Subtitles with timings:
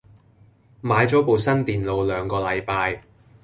[0.81, 3.03] 買咗部新電腦兩個禮拜